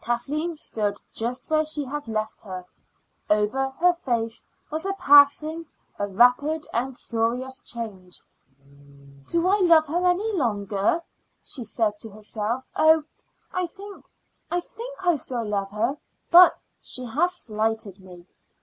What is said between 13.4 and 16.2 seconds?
I think I think I love her still.